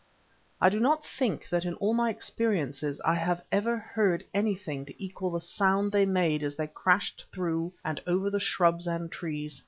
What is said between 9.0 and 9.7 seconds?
trees.